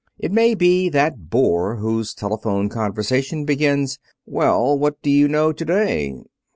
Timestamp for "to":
5.53-5.63